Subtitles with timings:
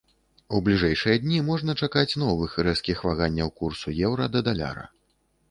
[0.59, 4.89] У бліжэйшыя дні можна чакаць новых рэзкіх ваганняў курсу еўра да даляра.